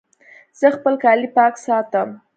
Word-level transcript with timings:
زه 0.59 0.67
خپل 0.77 0.93
کالي 1.03 1.27
پاک 1.35 1.53
ساتم 1.65 2.09